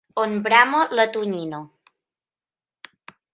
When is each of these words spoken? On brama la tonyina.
On 0.21 0.31
brama 0.45 0.79
la 0.99 1.05
tonyina. 1.17 1.59